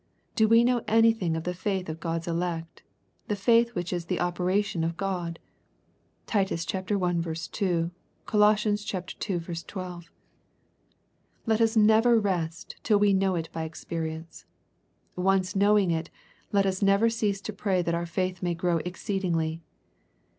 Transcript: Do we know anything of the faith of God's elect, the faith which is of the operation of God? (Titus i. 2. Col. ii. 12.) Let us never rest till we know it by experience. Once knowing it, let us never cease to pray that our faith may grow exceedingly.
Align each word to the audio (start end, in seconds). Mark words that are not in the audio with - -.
Do 0.35 0.47
we 0.47 0.63
know 0.63 0.83
anything 0.87 1.35
of 1.37 1.43
the 1.43 1.53
faith 1.53 1.87
of 1.87 1.99
God's 1.99 2.27
elect, 2.27 2.81
the 3.27 3.35
faith 3.35 3.75
which 3.75 3.93
is 3.93 4.05
of 4.05 4.07
the 4.07 4.19
operation 4.19 4.83
of 4.83 4.97
God? 4.97 5.37
(Titus 6.25 6.65
i. 6.73 6.81
2. 6.81 7.91
Col. 8.25 8.51
ii. 8.51 9.37
12.) 9.37 10.09
Let 11.45 11.61
us 11.61 11.77
never 11.77 12.19
rest 12.19 12.77
till 12.81 12.97
we 12.97 13.13
know 13.13 13.35
it 13.35 13.49
by 13.53 13.63
experience. 13.63 14.45
Once 15.15 15.55
knowing 15.55 15.91
it, 15.91 16.09
let 16.51 16.65
us 16.65 16.81
never 16.81 17.07
cease 17.07 17.39
to 17.41 17.53
pray 17.53 17.83
that 17.83 17.93
our 17.93 18.07
faith 18.07 18.41
may 18.41 18.55
grow 18.55 18.77
exceedingly. 18.77 19.61